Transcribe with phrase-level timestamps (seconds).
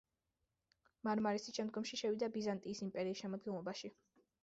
[1.09, 3.97] მარმარისი შემდგომში შევიდა ბიზანტიის იმპერიის შემადგენლობაში.